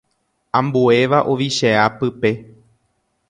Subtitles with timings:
[0.59, 2.31] Ambuéva ovichea pype.